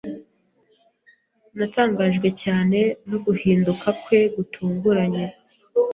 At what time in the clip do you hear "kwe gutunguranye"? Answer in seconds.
4.03-5.25